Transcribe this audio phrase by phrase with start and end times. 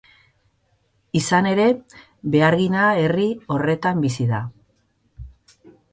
[1.19, 1.67] Izan ere,
[2.35, 4.41] behargina herri horretan bizi da.